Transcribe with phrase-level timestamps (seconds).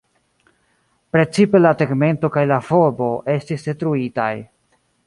[1.17, 4.33] Precipe la tegmento kaj la volbo estis detruitaj.